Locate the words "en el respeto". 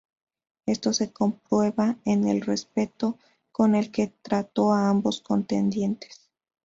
2.05-3.19